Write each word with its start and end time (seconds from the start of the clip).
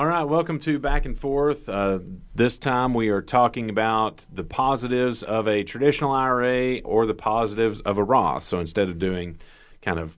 All 0.00 0.06
right, 0.06 0.22
welcome 0.22 0.58
to 0.60 0.78
Back 0.78 1.04
and 1.04 1.14
Forth. 1.14 1.68
Uh, 1.68 1.98
this 2.34 2.56
time 2.58 2.94
we 2.94 3.10
are 3.10 3.20
talking 3.20 3.68
about 3.68 4.24
the 4.32 4.44
positives 4.44 5.22
of 5.22 5.46
a 5.46 5.62
traditional 5.62 6.10
IRA 6.12 6.78
or 6.78 7.04
the 7.04 7.12
positives 7.12 7.80
of 7.80 7.98
a 7.98 8.02
Roth. 8.02 8.44
So 8.44 8.60
instead 8.60 8.88
of 8.88 8.98
doing 8.98 9.38
kind 9.82 9.98
of 9.98 10.16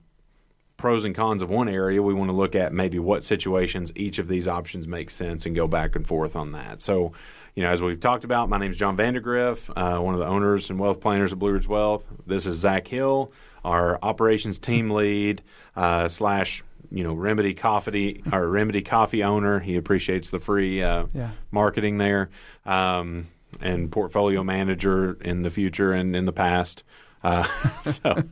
pros 0.77 1.03
and 1.03 1.13
cons 1.13 1.41
of 1.41 1.49
one 1.49 1.67
area, 1.67 2.01
we 2.01 2.13
want 2.13 2.29
to 2.29 2.33
look 2.33 2.55
at 2.55 2.71
maybe 2.71 2.97
what 2.97 3.25
situations 3.25 3.91
each 3.97 4.19
of 4.19 4.29
these 4.29 4.47
options 4.47 4.87
make 4.87 5.09
sense 5.09 5.45
and 5.45 5.53
go 5.53 5.67
back 5.67 5.97
and 5.97 6.07
forth 6.07 6.37
on 6.37 6.53
that. 6.53 6.79
So, 6.79 7.11
you 7.53 7.63
know, 7.63 7.69
as 7.69 7.81
we've 7.81 7.99
talked 7.99 8.23
about, 8.23 8.47
my 8.47 8.57
name 8.57 8.71
is 8.71 8.77
John 8.77 8.95
Vandergriff, 8.95 9.69
uh, 9.75 10.01
one 10.01 10.13
of 10.13 10.21
the 10.21 10.27
owners 10.27 10.69
and 10.69 10.79
wealth 10.79 11.01
planners 11.01 11.33
of 11.33 11.39
Blue 11.39 11.51
Ridge 11.51 11.67
Wealth. 11.67 12.07
This 12.25 12.45
is 12.45 12.55
Zach 12.55 12.87
Hill, 12.87 13.33
our 13.65 13.99
operations 14.01 14.57
team 14.57 14.91
lead 14.91 15.41
uh, 15.75 16.07
slash 16.07 16.63
you 16.93 17.03
know 17.03 17.13
Remedy 17.13 17.53
Coffee 17.53 18.23
or 18.31 18.47
Remedy 18.47 18.81
Coffee 18.81 19.23
owner. 19.23 19.59
He 19.59 19.75
appreciates 19.75 20.29
the 20.29 20.39
free 20.39 20.81
uh, 20.81 21.07
yeah. 21.13 21.31
marketing 21.51 21.97
there, 21.97 22.29
um, 22.65 23.27
and 23.59 23.91
portfolio 23.91 24.43
manager 24.43 25.17
in 25.19 25.41
the 25.41 25.49
future 25.49 25.91
and 25.91 26.15
in 26.15 26.25
the 26.25 26.31
past. 26.31 26.83
Uh, 27.23 27.47
so, 27.81 28.23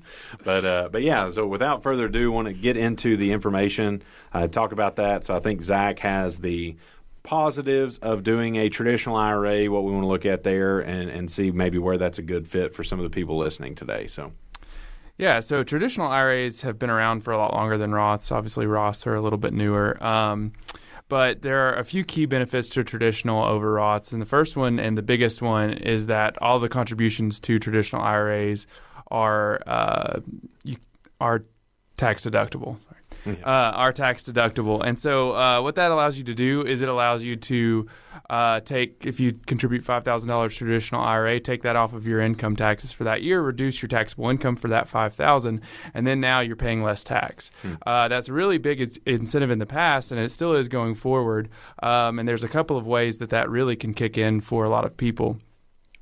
but 0.44 0.64
uh, 0.64 0.90
but 0.92 1.02
yeah. 1.02 1.30
So 1.32 1.48
without 1.48 1.82
further 1.82 2.06
ado, 2.06 2.32
want 2.32 2.48
to 2.48 2.54
get 2.54 2.78
into 2.78 3.18
the 3.18 3.32
information, 3.32 4.04
uh, 4.32 4.48
talk 4.48 4.72
about 4.72 4.98
that. 4.98 5.26
So 5.26 5.36
I 5.36 5.40
think 5.40 5.64
Zach 5.64 6.00
has 6.00 6.38
the 6.38 6.76
positives 7.24 7.98
of 8.00 8.24
doing 8.24 8.56
a 8.56 8.70
traditional 8.70 9.16
IRA, 9.16 9.66
what 9.66 9.84
we 9.84 9.92
want 9.92 10.04
to 10.04 10.08
look 10.08 10.26
at 10.26 10.44
there, 10.44 10.80
and 10.80 11.10
and 11.10 11.32
see 11.32 11.50
maybe 11.50 11.80
where 11.80 11.98
that's 11.98 12.20
a 12.20 12.24
good 12.24 12.48
fit 12.48 12.76
for 12.76 12.84
some 12.84 13.00
of 13.00 13.04
the 13.04 13.10
people 13.10 13.38
listening 13.38 13.74
today. 13.74 14.06
So. 14.06 14.34
Yeah, 15.22 15.40
so 15.40 15.64
traditional 15.64 16.08
IRAs 16.08 16.64
have 16.64 16.80
been 16.80 16.90
around 16.90 17.22
for 17.24 17.32
a 17.32 17.38
lot 17.38 17.54
longer 17.54 17.78
than 17.78 17.92
Roths. 17.92 18.32
Obviously, 18.32 18.66
Roths 18.66 19.06
are 19.06 19.14
a 19.14 19.22
little 19.22 19.38
bit 19.38 19.54
newer. 19.54 20.04
Um, 20.04 20.52
but 21.10 21.44
there 21.44 21.60
are 21.70 21.76
a 21.76 21.84
few 21.84 22.04
key 22.04 22.26
benefits 22.26 22.70
to 22.70 22.84
traditional 22.84 23.44
over 23.44 23.72
Roths. 23.72 24.14
And 24.14 24.20
the 24.20 24.26
first 24.26 24.58
one 24.58 24.80
and 24.80 24.98
the 24.98 25.04
biggest 25.04 25.40
one 25.40 25.74
is 25.74 26.08
that 26.08 26.42
all 26.42 26.58
the 26.58 26.70
contributions 26.70 27.40
to 27.42 27.60
traditional 27.60 28.02
IRAs 28.02 28.66
are 29.12 29.62
uh, 29.68 30.22
are 31.20 31.44
tax 31.98 32.26
deductible 32.26 32.78
yeah. 32.90 33.01
Uh, 33.26 33.34
are 33.44 33.94
tax 33.94 34.24
deductible. 34.24 34.82
And 34.86 34.98
so, 34.98 35.32
uh, 35.32 35.62
what 35.62 35.76
that 35.76 35.92
allows 35.92 36.18
you 36.18 36.24
to 36.26 36.34
do 36.34 36.66
is 36.66 36.82
it 36.82 36.90
allows 36.90 37.24
you 37.24 37.36
to 37.36 37.88
uh, 38.30 38.60
take, 38.62 39.06
if 39.06 39.20
you 39.20 39.34
contribute 39.46 39.84
$5,000 39.84 40.52
traditional 40.52 41.02
IRA, 41.02 41.40
take 41.40 41.64
that 41.64 41.76
off 41.76 41.94
of 41.94 42.06
your 42.08 42.22
income 42.22 42.56
taxes 42.56 42.92
for 42.92 43.04
that 43.04 43.24
year, 43.24 43.42
reduce 43.42 43.82
your 43.82 43.90
taxable 43.90 44.30
income 44.30 44.56
for 44.56 44.68
that 44.68 44.88
5000 44.88 45.62
and 45.94 46.08
then 46.08 46.20
now 46.20 46.40
you're 46.40 46.56
paying 46.56 46.84
less 46.84 47.04
tax. 47.04 47.52
Hmm. 47.62 47.74
Uh, 47.86 48.08
that's 48.08 48.28
a 48.28 48.34
really 48.34 48.58
big 48.58 48.98
incentive 49.06 49.52
in 49.52 49.60
the 49.60 49.66
past, 49.66 50.12
and 50.12 50.20
it 50.20 50.30
still 50.30 50.54
is 50.54 50.68
going 50.68 50.96
forward. 50.96 51.50
Um, 51.84 52.20
and 52.20 52.28
there's 52.28 52.44
a 52.44 52.48
couple 52.48 52.78
of 52.78 52.88
ways 52.88 53.18
that 53.20 53.30
that 53.30 53.50
really 53.50 53.76
can 53.76 53.94
kick 53.94 54.18
in 54.18 54.42
for 54.42 54.64
a 54.64 54.70
lot 54.70 54.86
of 54.86 54.98
people. 54.98 55.38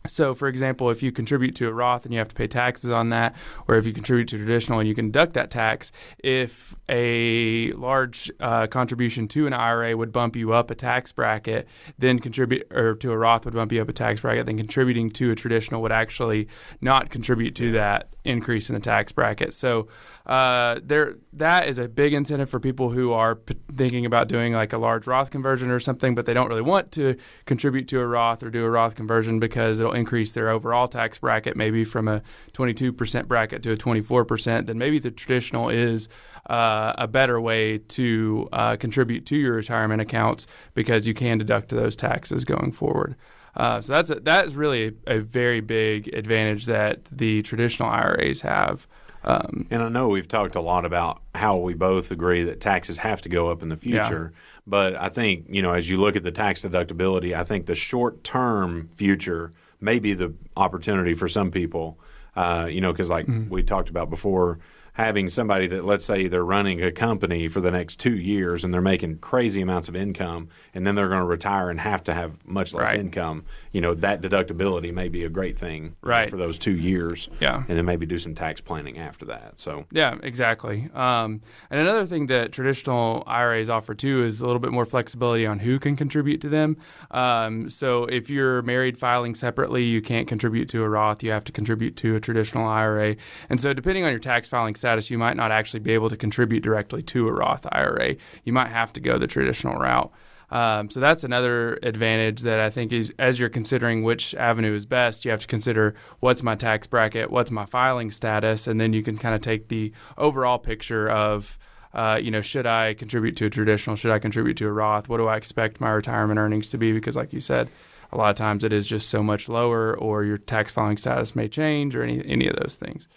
So, 0.09 0.33
for 0.33 0.47
example, 0.47 0.89
if 0.89 1.01
you 1.03 1.11
contribute 1.11 1.55
to 1.55 1.67
a 1.67 1.73
Roth 1.73 2.05
and 2.05 2.13
you 2.13 2.19
have 2.19 2.27
to 2.29 2.35
pay 2.35 2.47
taxes 2.47 2.89
on 2.89 3.09
that, 3.09 3.35
or 3.67 3.75
if 3.75 3.85
you 3.85 3.93
contribute 3.93 4.27
to 4.29 4.37
traditional 4.37 4.79
and 4.79 4.87
you 4.87 4.95
can 4.95 5.07
deduct 5.07 5.33
that 5.33 5.51
tax, 5.51 5.91
if 6.19 6.75
a 6.87 7.71
large 7.73 8.31
uh, 8.39 8.67
contribution 8.67 9.27
to 9.29 9.47
an 9.47 9.53
IRA 9.53 9.95
would 9.95 10.11
bump 10.11 10.35
you 10.35 10.53
up 10.53 10.71
a 10.71 10.75
tax 10.75 11.11
bracket, 11.11 11.67
then 11.97 12.19
contribute 12.19 12.67
or 12.71 12.95
to 12.95 13.11
a 13.11 13.17
Roth 13.17 13.45
would 13.45 13.53
bump 13.53 13.71
you 13.71 13.81
up 13.81 13.89
a 13.89 13.93
tax 13.93 14.21
bracket, 14.21 14.45
then 14.45 14.57
contributing 14.57 15.09
to 15.11 15.31
a 15.31 15.35
traditional 15.35 15.81
would 15.81 15.91
actually 15.91 16.47
not 16.81 17.09
contribute 17.09 17.55
to 17.55 17.71
that 17.73 18.09
increase 18.29 18.69
in 18.69 18.75
the 18.75 18.81
tax 18.81 19.11
bracket. 19.11 19.53
So 19.53 19.87
uh, 20.25 20.79
there 20.83 21.15
that 21.33 21.67
is 21.67 21.79
a 21.79 21.87
big 21.87 22.13
incentive 22.13 22.49
for 22.49 22.59
people 22.59 22.91
who 22.91 23.11
are 23.11 23.35
p- 23.35 23.55
thinking 23.75 24.05
about 24.05 24.27
doing 24.27 24.53
like 24.53 24.73
a 24.73 24.77
large 24.77 25.07
Roth 25.07 25.31
conversion 25.31 25.71
or 25.71 25.79
something, 25.79 26.13
but 26.13 26.25
they 26.25 26.33
don't 26.33 26.47
really 26.47 26.61
want 26.61 26.91
to 26.93 27.15
contribute 27.45 27.87
to 27.87 27.99
a 27.99 28.05
Roth 28.05 28.43
or 28.43 28.49
do 28.49 28.63
a 28.63 28.69
Roth 28.69 28.95
conversion 28.95 29.39
because 29.39 29.79
it'll 29.79 29.93
increase 29.93 30.31
their 30.31 30.49
overall 30.49 30.87
tax 30.87 31.17
bracket, 31.17 31.57
maybe 31.57 31.83
from 31.83 32.07
a 32.07 32.21
22% 32.53 33.27
bracket 33.27 33.63
to 33.63 33.71
a 33.71 33.77
24%. 33.77 34.67
Then 34.67 34.77
maybe 34.77 34.99
the 34.99 35.11
traditional 35.11 35.69
is 35.69 36.07
uh, 36.47 36.93
a 36.97 37.07
better 37.07 37.41
way 37.41 37.79
to 37.79 38.47
uh, 38.53 38.75
contribute 38.75 39.25
to 39.27 39.35
your 39.35 39.53
retirement 39.55 40.01
accounts 40.01 40.45
because 40.75 41.07
you 41.07 41.13
can 41.13 41.39
deduct 41.39 41.69
those 41.69 41.95
taxes 41.95 42.45
going 42.45 42.71
forward. 42.71 43.15
Uh, 43.55 43.81
so 43.81 43.93
that's 43.93 44.09
a, 44.09 44.15
that 44.15 44.45
is 44.45 44.55
really 44.55 44.95
a, 45.07 45.17
a, 45.17 45.19
very 45.19 45.59
big 45.59 46.07
advantage 46.13 46.65
that 46.65 47.05
the 47.05 47.41
traditional 47.41 47.89
IRAs 47.89 48.41
have. 48.41 48.87
Um, 49.23 49.67
and 49.69 49.81
I 49.81 49.89
know 49.89 50.07
we've 50.07 50.27
talked 50.27 50.55
a 50.55 50.61
lot 50.61 50.85
about 50.85 51.21
how 51.35 51.57
we 51.57 51.73
both 51.73 52.11
agree 52.11 52.43
that 52.43 52.61
taxes 52.61 52.99
have 52.99 53.21
to 53.23 53.29
go 53.29 53.49
up 53.49 53.61
in 53.61 53.69
the 53.69 53.75
future. 53.75 54.31
Yeah. 54.33 54.39
But 54.65 54.95
I 54.95 55.09
think, 55.09 55.45
you 55.49 55.61
know, 55.61 55.73
as 55.73 55.89
you 55.89 55.97
look 55.97 56.15
at 56.15 56.23
the 56.23 56.31
tax 56.31 56.61
deductibility, 56.61 57.35
I 57.35 57.43
think 57.43 57.65
the 57.65 57.75
short 57.75 58.23
term 58.23 58.89
future 58.95 59.51
may 59.81 59.99
be 59.99 60.13
the 60.13 60.33
opportunity 60.55 61.15
for 61.15 61.27
some 61.27 61.51
people. 61.51 61.99
Uh, 62.35 62.67
you 62.69 62.79
know, 62.79 62.93
because 62.93 63.09
like 63.09 63.25
mm-hmm. 63.25 63.49
we 63.49 63.63
talked 63.63 63.89
about 63.89 64.09
before, 64.09 64.59
having 64.99 65.29
somebody 65.29 65.65
that 65.65 65.85
let's 65.85 66.03
say 66.03 66.27
they're 66.27 66.43
running 66.43 66.83
a 66.83 66.91
company 66.91 67.47
for 67.47 67.61
the 67.61 67.71
next 67.71 67.97
two 68.01 68.17
years 68.17 68.65
and 68.65 68.73
they're 68.73 68.81
making 68.81 69.17
crazy 69.19 69.61
amounts 69.61 69.87
of 69.87 69.95
income 69.95 70.49
and 70.73 70.85
then 70.85 70.93
they're 70.93 71.07
going 71.07 71.21
to 71.21 71.25
retire 71.25 71.69
and 71.69 71.79
have 71.79 72.03
to 72.03 72.13
have 72.13 72.45
much 72.45 72.73
less 72.73 72.89
right. 72.89 72.99
income 72.99 73.45
you 73.71 73.79
know 73.79 73.95
that 73.95 74.21
deductibility 74.21 74.93
may 74.93 75.07
be 75.07 75.23
a 75.23 75.29
great 75.29 75.57
thing 75.57 75.95
right. 76.01 76.29
for 76.29 76.35
those 76.35 76.59
two 76.59 76.75
years. 76.75 77.29
Yeah. 77.39 77.63
And 77.69 77.77
then 77.77 77.85
maybe 77.85 78.05
do 78.05 78.19
some 78.19 78.35
tax 78.35 78.59
planning 78.59 78.97
after 78.97 79.23
that 79.27 79.53
so. 79.61 79.85
Yeah 79.89 80.17
exactly. 80.21 80.89
Um, 80.93 81.39
and 81.69 81.79
another 81.79 82.05
thing 82.05 82.27
that 82.27 82.51
traditional 82.51 83.23
iras 83.25 83.69
offer 83.69 83.95
too 83.95 84.25
is 84.25 84.41
a 84.41 84.45
little 84.45 84.59
bit 84.59 84.73
more 84.73 84.85
flexibility 84.85 85.45
on 85.45 85.59
who 85.59 85.79
can 85.79 85.95
contribute 85.95 86.41
to 86.41 86.49
them. 86.49 86.75
Um, 87.11 87.69
so 87.69 88.03
if 88.03 88.29
you're 88.29 88.63
married 88.63 88.97
filing 88.97 89.33
separately 89.33 89.85
you 89.85 90.01
can't 90.01 90.27
contribute 90.27 90.67
to 90.69 90.83
a 90.83 90.89
roth 90.89 91.23
you 91.23 91.31
have 91.31 91.45
to 91.45 91.53
contribute 91.53 91.95
to 91.95 92.17
a 92.17 92.19
traditional 92.19 92.67
ira 92.67 93.15
and 93.49 93.61
so 93.61 93.71
depending 93.71 94.03
on 94.03 94.09
your 94.11 94.19
tax 94.19 94.49
filing 94.49 94.75
status 94.75 94.88
status, 94.89 95.11
you 95.11 95.17
might 95.19 95.37
not 95.37 95.51
actually 95.51 95.79
be 95.79 95.93
able 95.93 96.09
to 96.09 96.17
contribute 96.17 96.61
directly 96.61 97.03
to 97.03 97.27
a 97.27 97.31
Roth 97.31 97.65
IRA. 97.71 98.15
You 98.43 98.53
might 98.53 98.69
have 98.69 98.91
to 98.93 98.99
go 98.99 99.19
the 99.19 99.27
traditional 99.27 99.75
route. 99.75 100.11
Um, 100.51 100.89
so 100.89 100.99
that's 100.99 101.23
another 101.23 101.77
advantage 101.83 102.41
that 102.41 102.59
I 102.59 102.71
think 102.71 102.91
is 102.91 103.13
as 103.19 103.39
you're 103.39 103.49
considering 103.49 104.01
which 104.01 104.33
avenue 104.33 104.73
is 104.73 104.87
best, 104.87 105.25
you 105.25 105.29
have 105.29 105.41
to 105.41 105.47
consider 105.47 105.93
what's 106.21 106.41
my 106.41 106.55
tax 106.55 106.87
bracket, 106.87 107.29
what's 107.29 107.51
my 107.51 107.67
filing 107.67 108.09
status, 108.09 108.65
and 108.65 108.81
then 108.81 108.91
you 108.91 109.03
can 109.03 109.19
kind 109.19 109.35
of 109.35 109.41
take 109.41 109.67
the 109.67 109.93
overall 110.17 110.57
picture 110.57 111.09
of. 111.09 111.57
Uh, 111.91 112.19
you 112.21 112.29
know, 112.29 112.39
should 112.39 112.67
I 112.67 112.93
contribute 112.93 113.35
to 113.37 113.47
a 113.47 113.49
traditional? 113.49 113.95
Should 113.95 114.11
I 114.11 114.19
contribute 114.19 114.57
to 114.57 114.67
a 114.67 114.71
Roth? 114.71 115.09
What 115.09 115.17
do 115.17 115.25
I 115.25 115.37
expect 115.37 115.81
my 115.81 115.89
retirement 115.89 116.37
earnings 116.37 116.69
to 116.69 116.77
be? 116.77 116.91
Because, 116.91 117.15
like 117.15 117.33
you 117.33 117.39
said, 117.39 117.67
a 118.11 118.17
lot 118.17 118.29
of 118.29 118.35
times 118.35 118.63
it 118.63 118.71
is 118.71 118.85
just 118.85 119.09
so 119.09 119.23
much 119.23 119.49
lower, 119.49 119.97
or 119.97 120.23
your 120.23 120.37
tax 120.37 120.71
filing 120.71 120.97
status 120.97 121.35
may 121.35 121.47
change, 121.47 121.95
or 121.95 122.03
any 122.03 122.23
any 122.27 122.47
of 122.47 122.57
those 122.57 122.75
things. 122.75 123.07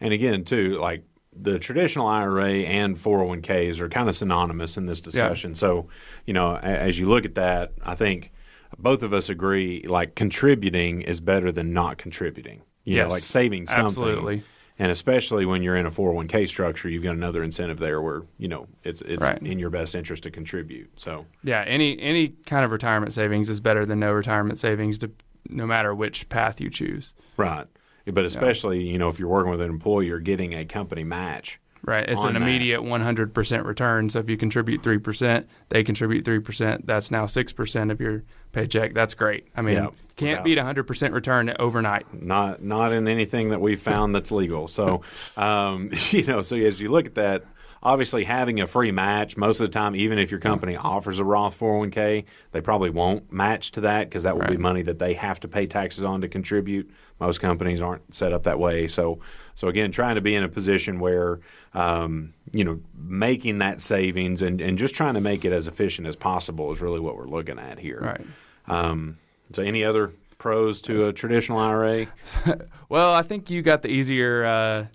And 0.00 0.12
again, 0.12 0.44
too, 0.44 0.78
like 0.78 1.04
the 1.36 1.58
traditional 1.58 2.06
IRA 2.06 2.60
and 2.62 2.96
401ks 2.96 3.80
are 3.80 3.88
kind 3.88 4.08
of 4.08 4.16
synonymous 4.16 4.76
in 4.76 4.86
this 4.86 5.00
discussion. 5.00 5.50
Yeah. 5.50 5.56
So, 5.56 5.88
you 6.26 6.32
know, 6.32 6.56
as 6.56 6.98
you 6.98 7.08
look 7.08 7.24
at 7.24 7.34
that, 7.34 7.72
I 7.84 7.94
think 7.94 8.32
both 8.78 9.02
of 9.02 9.12
us 9.12 9.28
agree 9.28 9.84
like 9.86 10.14
contributing 10.14 11.02
is 11.02 11.20
better 11.20 11.52
than 11.52 11.72
not 11.72 11.98
contributing. 11.98 12.62
You 12.84 12.96
yes, 12.96 13.08
know, 13.08 13.14
like 13.14 13.22
saving 13.22 13.66
something. 13.66 13.84
Absolutely. 13.84 14.44
And 14.78 14.90
especially 14.90 15.46
when 15.46 15.62
you're 15.62 15.76
in 15.76 15.86
a 15.86 15.90
401k 15.90 16.48
structure, 16.48 16.88
you've 16.88 17.04
got 17.04 17.14
another 17.14 17.44
incentive 17.44 17.78
there 17.78 18.02
where, 18.02 18.22
you 18.38 18.48
know, 18.48 18.66
it's 18.82 19.00
it's 19.02 19.22
right. 19.22 19.40
in 19.40 19.58
your 19.58 19.70
best 19.70 19.94
interest 19.94 20.24
to 20.24 20.32
contribute. 20.32 20.90
So, 20.96 21.26
yeah, 21.44 21.62
any 21.62 21.98
any 22.00 22.28
kind 22.28 22.64
of 22.64 22.72
retirement 22.72 23.12
savings 23.12 23.48
is 23.48 23.60
better 23.60 23.86
than 23.86 24.00
no 24.00 24.12
retirement 24.12 24.58
savings 24.58 24.98
to, 24.98 25.12
no 25.48 25.64
matter 25.64 25.94
which 25.94 26.28
path 26.28 26.60
you 26.60 26.70
choose. 26.70 27.14
Right. 27.36 27.66
But 28.06 28.24
especially, 28.24 28.80
yeah. 28.80 28.92
you 28.92 28.98
know, 28.98 29.08
if 29.08 29.18
you're 29.18 29.28
working 29.28 29.50
with 29.50 29.60
an 29.60 29.70
employee, 29.70 30.06
you're 30.06 30.20
getting 30.20 30.54
a 30.54 30.64
company 30.64 31.04
match. 31.04 31.60
Right. 31.86 32.08
It's 32.08 32.24
an 32.24 32.36
immediate 32.36 32.82
that. 32.82 32.88
100% 32.88 33.64
return. 33.64 34.08
So 34.08 34.18
if 34.18 34.28
you 34.28 34.38
contribute 34.38 34.82
3%, 34.82 35.44
they 35.68 35.84
contribute 35.84 36.24
3%. 36.24 36.86
That's 36.86 37.10
now 37.10 37.26
6% 37.26 37.90
of 37.90 38.00
your 38.00 38.22
paycheck. 38.52 38.94
That's 38.94 39.12
great. 39.12 39.48
I 39.54 39.60
mean, 39.60 39.74
yeah, 39.74 39.90
can't 40.16 40.44
beat 40.44 40.56
100% 40.56 41.12
return 41.12 41.54
overnight. 41.58 42.22
Not 42.22 42.62
not 42.62 42.92
in 42.92 43.06
anything 43.06 43.50
that 43.50 43.60
we've 43.60 43.80
found 43.80 44.14
that's 44.14 44.30
legal. 44.30 44.66
So, 44.68 45.02
um, 45.36 45.90
you 46.10 46.24
know, 46.24 46.40
so 46.40 46.56
as 46.56 46.80
you 46.80 46.90
look 46.90 47.06
at 47.06 47.16
that, 47.16 47.44
obviously 47.84 48.24
having 48.24 48.60
a 48.60 48.66
free 48.66 48.90
match 48.90 49.36
most 49.36 49.60
of 49.60 49.66
the 49.66 49.72
time, 49.72 49.94
even 49.94 50.18
if 50.18 50.30
your 50.30 50.40
company 50.40 50.74
offers 50.74 51.18
a 51.18 51.24
Roth 51.24 51.58
401k, 51.58 52.24
they 52.52 52.60
probably 52.60 52.88
won't 52.88 53.30
match 53.30 53.72
to 53.72 53.82
that 53.82 54.08
because 54.08 54.22
that 54.22 54.34
will 54.34 54.42
right. 54.42 54.52
be 54.52 54.56
money 54.56 54.82
that 54.82 54.98
they 54.98 55.12
have 55.14 55.38
to 55.40 55.48
pay 55.48 55.66
taxes 55.66 56.04
on 56.04 56.22
to 56.22 56.28
contribute. 56.28 56.90
Most 57.20 57.40
companies 57.40 57.82
aren't 57.82 58.14
set 58.14 58.32
up 58.32 58.44
that 58.44 58.58
way. 58.58 58.88
So, 58.88 59.20
so 59.54 59.68
again, 59.68 59.92
trying 59.92 60.14
to 60.14 60.22
be 60.22 60.34
in 60.34 60.42
a 60.42 60.48
position 60.48 60.98
where, 60.98 61.40
um, 61.74 62.32
you 62.52 62.64
know, 62.64 62.80
making 62.96 63.58
that 63.58 63.82
savings 63.82 64.40
and, 64.40 64.60
and 64.62 64.78
just 64.78 64.94
trying 64.94 65.14
to 65.14 65.20
make 65.20 65.44
it 65.44 65.52
as 65.52 65.68
efficient 65.68 66.06
as 66.06 66.16
possible 66.16 66.72
is 66.72 66.80
really 66.80 67.00
what 67.00 67.16
we're 67.16 67.26
looking 67.26 67.58
at 67.58 67.78
here. 67.78 68.00
Right. 68.00 68.26
Um, 68.66 69.18
so, 69.52 69.62
any 69.62 69.84
other 69.84 70.12
pros 70.38 70.80
to 70.82 71.08
a 71.08 71.12
traditional 71.12 71.58
IRA? 71.58 72.06
well, 72.88 73.12
I 73.12 73.22
think 73.22 73.50
you 73.50 73.60
got 73.60 73.82
the 73.82 73.88
easier. 73.88 74.44
Uh, 74.44 74.86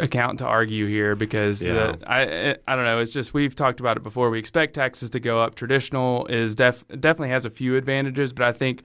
account 0.00 0.38
to 0.38 0.46
argue 0.46 0.86
here 0.86 1.14
because 1.16 1.62
uh, 1.62 1.66
Yeah. 1.66 1.92
the, 1.92 2.10
I 2.10 2.56
I 2.66 2.76
don't 2.76 2.84
know. 2.84 2.98
It's 2.98 3.10
just 3.10 3.34
we've 3.34 3.54
talked 3.54 3.80
about 3.80 3.96
it 3.96 4.02
before. 4.02 4.30
We 4.30 4.38
expect 4.38 4.74
taxes 4.74 5.10
to 5.10 5.20
go 5.20 5.40
up. 5.40 5.54
Traditional 5.54 6.26
is 6.26 6.54
def, 6.54 6.86
definitely 6.88 7.30
has 7.30 7.44
a 7.44 7.50
few 7.50 7.76
advantages, 7.76 8.32
but 8.32 8.46
I 8.46 8.52
think 8.52 8.82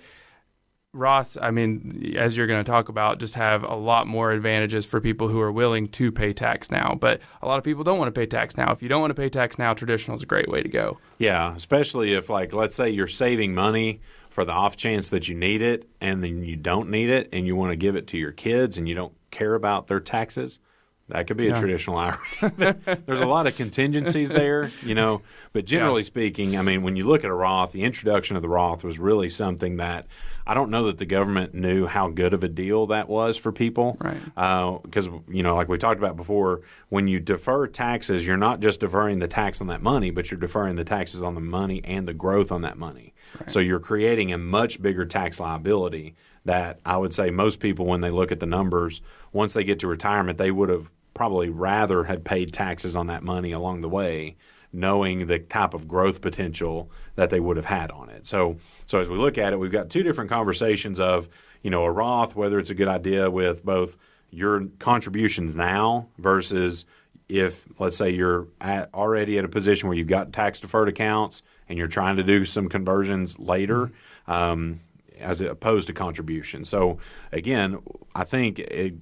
Roths, 0.95 1.38
I 1.42 1.50
mean, 1.50 2.13
as 2.19 2.38
you're 2.38 2.45
going 2.45 2.63
to 2.63 2.71
talk 2.71 2.88
about, 2.88 3.18
just 3.19 3.33
have 3.33 3.63
a 3.63 3.74
lot 3.74 4.06
more 4.06 4.31
advantages 4.31 4.86
for 4.86 5.01
people 5.01 5.27
who 5.27 5.42
are 5.42 5.51
willing 5.51 5.88
to 5.88 6.12
pay 6.12 6.33
tax 6.33 6.69
now. 6.69 6.95
But 7.00 7.19
a 7.42 7.48
lot 7.48 7.57
of 7.57 7.63
people 7.63 7.83
don't 7.83 7.98
want 7.98 8.13
to 8.13 8.19
pay 8.19 8.27
tax 8.27 8.56
now. 8.57 8.71
If 8.71 8.83
you 8.83 8.89
don't 8.89 9.01
want 9.01 9.10
to 9.10 9.19
pay 9.19 9.27
tax 9.27 9.57
now, 9.57 9.74
traditional 9.74 10.13
is 10.13 10.21
a 10.21 10.27
great 10.27 10.50
way 10.50 10.62
to 10.62 10.69
go. 10.69 11.00
Yeah, 11.18 11.56
especially 11.56 12.13
if 12.13 12.30
like 12.30 12.54
let's 12.54 12.75
say 12.75 12.92
you're 12.92 13.07
saving 13.07 13.56
money 13.56 14.01
for 14.30 14.45
the 14.45 14.51
off 14.51 14.77
chance 14.77 15.10
that 15.10 15.27
you 15.27 15.33
need 15.33 15.63
it 15.63 15.88
and 16.00 16.24
then 16.24 16.44
you 16.44 16.56
don't 16.56 16.89
need 16.89 17.10
it 17.10 17.27
and 17.33 17.48
you 17.48 17.56
want 17.56 17.71
to 17.71 17.75
give 17.75 17.95
it 17.95 18.06
to 18.07 18.18
your 18.19 18.31
kids 18.31 18.77
and 18.77 18.88
you 18.88 18.94
don't 18.94 19.13
care 19.31 19.56
about 19.56 19.88
their 19.88 20.00
taxes. 20.00 20.60
That 21.09 21.27
could 21.27 21.38
be 21.38 21.50
a 21.50 21.53
traditional 21.59 21.97
IRA. 21.97 22.17
There's 23.05 23.19
a 23.19 23.25
lot 23.25 23.45
of 23.45 23.55
contingencies 23.57 24.29
there, 24.29 24.71
you 24.83 24.95
know. 24.95 25.21
But 25.51 25.65
generally 25.65 26.01
Yeah. 26.01 26.05
speaking, 26.07 26.57
I 26.57 26.61
mean, 26.61 26.81
when 26.81 26.95
you 26.95 27.03
look 27.05 27.23
at 27.23 27.29
a 27.29 27.33
Roth, 27.33 27.71
the 27.73 27.83
introduction 27.83 28.35
of 28.35 28.41
the 28.41 28.50
Roth 28.50 28.83
was 28.83 28.97
really 29.00 29.29
something 29.29 29.77
that 29.77 30.07
I 30.45 30.54
don't 30.54 30.69
know 30.69 30.88
that 30.88 30.98
the 30.98 31.06
government 31.06 31.54
knew 31.54 31.86
how 31.86 32.10
good 32.10 32.34
of 32.34 32.44
a 32.44 32.48
deal 32.48 32.88
that 32.88 33.07
was 33.07 33.38
for 33.38 33.51
people. 33.51 33.98
Right. 34.00 34.18
Uh, 34.36 34.80
because, 34.80 35.07
you 35.30 35.44
know, 35.44 35.56
like 35.56 35.69
we 35.69 35.78
talked 35.78 36.00
about 36.00 36.16
before, 36.16 36.62
when 36.90 37.07
you 37.07 37.19
defer 37.19 37.68
taxes, 37.68 38.28
you're 38.28 38.38
not 38.38 38.60
just 38.60 38.80
deferring 38.80 39.19
the 39.19 39.28
tax 39.28 39.62
on 39.62 39.68
that 39.68 39.81
money, 39.81 40.12
but 40.12 40.30
you're 40.30 40.40
deferring 40.40 40.75
the 40.75 40.84
taxes 40.84 41.22
on 41.22 41.36
the 41.36 41.42
money 41.42 41.81
and 41.84 42.07
the 42.07 42.13
growth 42.13 42.51
on 42.51 42.62
that 42.63 42.78
money. 42.78 43.13
So 43.48 43.60
you're 43.60 43.80
creating 43.80 44.31
a 44.31 44.38
much 44.38 44.81
bigger 44.81 45.06
tax 45.06 45.40
liability 45.40 46.16
that 46.46 46.80
I 46.86 46.98
would 46.98 47.13
say 47.13 47.31
most 47.31 47.60
people, 47.60 47.86
when 47.86 48.01
they 48.01 48.12
look 48.12 48.31
at 48.31 48.39
the 48.39 48.46
numbers, 48.46 49.01
once 49.31 49.54
they 49.54 49.63
get 49.63 49.80
to 49.80 49.88
retirement, 49.88 50.38
they 50.38 50.51
would 50.51 50.69
have 50.69 50.92
probably 51.13 51.50
rather 51.50 52.04
had 52.04 52.25
paid 52.25 52.54
taxes 52.54 52.96
on 52.96 53.07
that 53.07 53.24
money 53.24 53.51
along 53.51 53.81
the 53.81 53.89
way, 53.89 54.36
knowing 54.74 55.28
the 55.28 55.40
type 55.40 55.74
of 55.74 55.88
growth 55.88 56.20
potential 56.20 56.92
that 57.16 57.30
they 57.30 57.40
would 57.40 57.56
have 57.56 57.66
had 57.66 57.92
on 57.92 58.10
it. 58.10 58.25
So, 58.25 58.58
so 58.86 59.00
as 59.00 59.08
we 59.08 59.18
look 59.18 59.38
at 59.38 59.54
it, 59.54 59.60
we've 59.60 59.72
got 59.72 59.90
two 59.90 60.04
different 60.04 60.30
conversations 60.30 61.00
of, 61.00 61.30
you 61.62 61.70
know, 61.70 61.84
a 61.84 61.92
Roth, 61.92 62.36
whether 62.36 62.60
it's 62.60 62.72
a 62.72 62.75
good 62.75 62.88
idea 62.88 63.30
with 63.30 63.64
both 63.64 63.96
your 64.31 64.66
contributions 64.80 65.56
now 65.56 66.08
versus 66.18 66.86
if 67.30 67.68
let's 67.80 67.96
say 67.96 68.10
you're 68.10 68.48
at, 68.60 68.90
already 68.94 69.38
at 69.38 69.46
a 69.46 69.48
position 69.48 69.88
where 69.88 69.98
you've 69.98 70.08
got 70.08 70.34
tax 70.34 70.60
deferred 70.60 70.90
accounts 70.90 71.42
and 71.70 71.78
you're 71.78 71.88
trying 71.88 72.18
to 72.18 72.24
do 72.24 72.44
some 72.46 72.68
conversions 72.68 73.40
later 73.40 73.92
um, 74.28 74.80
as 75.20 75.40
opposed 75.40 75.88
to 75.88 75.94
contributions 75.94 76.68
so 76.68 76.98
again 77.31 77.80
i 78.14 78.24
think 78.24 78.60
it, 78.60 78.96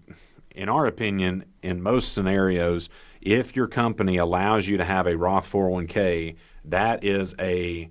in 0.56 0.70
our 0.70 0.86
opinion 0.86 1.44
in 1.64 1.82
most 1.82 2.14
scenarios 2.14 2.90
if 3.22 3.56
your 3.56 3.68
company 3.68 4.18
allows 4.18 4.68
you 4.68 4.78
to 4.78 4.84
have 4.86 5.08
a 5.08 5.16
roth 5.16 5.50
401k 5.52 6.36
that 6.66 7.04
is 7.04 7.34
a 7.40 7.90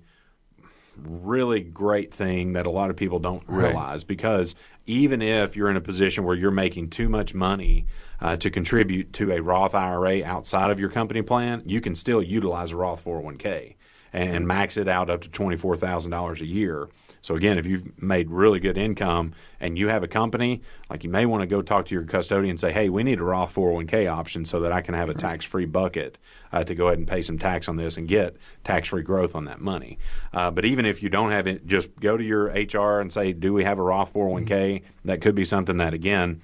really 0.97 1.61
great 1.61 2.13
thing 2.13 2.53
that 2.53 2.65
a 2.65 2.69
lot 2.69 2.89
of 2.89 2.95
people 2.95 3.19
don't 3.19 3.43
Right. 3.47 3.67
realize 3.67 4.03
because 4.03 4.55
even 4.85 5.21
if 5.21 5.55
you're 5.55 5.69
in 5.69 5.77
a 5.77 5.81
position 5.81 6.23
where 6.25 6.35
you're 6.35 6.51
making 6.51 6.89
too 6.89 7.07
much 7.09 7.33
money 7.33 7.85
uh, 8.19 8.35
to 8.37 8.49
contribute 8.49 9.13
to 9.13 9.31
a 9.31 9.41
Roth 9.41 9.73
IRA 9.73 10.23
outside 10.23 10.69
of 10.69 10.79
your 10.79 10.89
company 10.89 11.21
plan, 11.21 11.63
you 11.65 11.81
can 11.81 11.95
still 11.95 12.21
utilize 12.21 12.71
a 12.71 12.75
Roth 12.75 13.03
401k 13.03 13.75
and 14.13 14.45
max 14.45 14.75
it 14.77 14.87
out 14.87 15.09
up 15.09 15.21
to 15.21 15.29
$24,000 15.29 16.41
a 16.41 16.45
year. 16.45 16.89
So 17.21 17.35
again, 17.35 17.57
if 17.57 17.65
you've 17.65 18.01
made 18.01 18.29
really 18.31 18.59
good 18.59 18.77
income 18.77 19.33
and 19.59 19.77
you 19.77 19.89
have 19.89 20.03
a 20.03 20.07
company, 20.07 20.61
like 20.89 21.03
you 21.03 21.09
may 21.09 21.25
want 21.25 21.41
to 21.41 21.47
go 21.47 21.61
talk 21.61 21.85
to 21.87 21.95
your 21.95 22.03
custodian 22.03 22.51
and 22.51 22.59
say, 22.59 22.71
"Hey, 22.71 22.89
we 22.89 23.03
need 23.03 23.19
a 23.19 23.23
Roth 23.23 23.53
401k 23.53 24.07
option 24.07 24.45
so 24.45 24.59
that 24.61 24.71
I 24.71 24.81
can 24.81 24.95
have 24.95 25.09
a 25.09 25.13
tax-free 25.13 25.65
bucket 25.65 26.17
uh, 26.51 26.63
to 26.63 26.75
go 26.75 26.87
ahead 26.87 26.97
and 26.97 27.07
pay 27.07 27.21
some 27.21 27.37
tax 27.37 27.67
on 27.67 27.75
this 27.77 27.97
and 27.97 28.07
get 28.07 28.37
tax-free 28.63 29.03
growth 29.03 29.35
on 29.35 29.45
that 29.45 29.61
money." 29.61 29.99
Uh, 30.33 30.49
but 30.51 30.65
even 30.65 30.85
if 30.85 31.03
you 31.03 31.09
don't 31.09 31.31
have 31.31 31.47
it, 31.47 31.67
just 31.67 31.95
go 31.99 32.17
to 32.17 32.23
your 32.23 32.45
HR 32.47 32.99
and 32.99 33.11
say, 33.13 33.33
"Do 33.33 33.53
we 33.53 33.63
have 33.63 33.79
a 33.79 33.83
Roth 33.83 34.13
401k?" 34.13 34.81
That 35.05 35.21
could 35.21 35.35
be 35.35 35.45
something 35.45 35.77
that 35.77 35.93
again, 35.93 36.41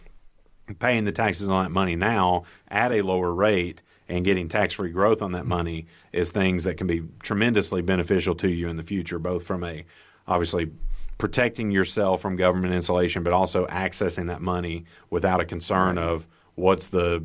paying 0.80 1.06
the 1.06 1.12
taxes 1.12 1.50
on 1.50 1.64
that 1.64 1.72
money 1.72 1.96
now 1.96 2.44
at 2.68 2.92
a 2.92 3.02
lower 3.02 3.34
rate 3.34 3.82
and 4.10 4.24
getting 4.24 4.48
tax-free 4.48 4.92
growth 4.92 5.22
on 5.22 5.34
that 5.34 5.46
money 5.46 5.88
is 6.14 6.32
things 6.32 6.64
that 6.64 6.78
can 6.78 6.88
be 6.88 7.04
tremendously 7.22 7.82
beneficial 7.82 8.36
to 8.36 8.50
you 8.50 8.70
in 8.70 8.78
the 8.78 8.84
future, 8.84 9.20
both 9.20 9.44
from 9.44 9.64
a 9.64 9.86
obviously 10.28 10.72
protecting 11.18 11.72
yourself 11.72 12.22
from 12.22 12.36
government 12.36 12.74
insulation, 12.74 13.24
but 13.24 13.34
also 13.34 13.66
accessing 13.68 14.28
that 14.28 14.42
money 14.42 14.86
without 15.10 15.40
a 15.42 15.46
concern 15.46 15.98
of 15.98 16.28
what's 16.56 16.88
the 16.88 17.24